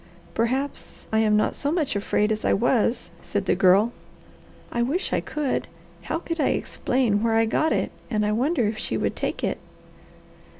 "Perhaps 0.33 1.05
I 1.13 1.19
am 1.19 1.37
not 1.37 1.55
so 1.55 1.71
much 1.71 1.95
afraid 1.95 2.31
as 2.31 2.43
I 2.43 2.53
was," 2.53 3.11
said 3.21 3.45
the 3.45 3.53
Girl. 3.53 3.91
"I 4.71 4.81
wish 4.81 5.13
I 5.13 5.19
could! 5.19 5.67
How 6.01 6.17
could 6.17 6.39
I 6.41 6.47
explain 6.57 7.21
where 7.21 7.35
I 7.35 7.45
got 7.45 7.71
it 7.71 7.91
and 8.09 8.25
I 8.25 8.31
wonder 8.31 8.65
if 8.67 8.79
she 8.79 8.97
would 8.97 9.15
take 9.15 9.43
it." 9.43 9.59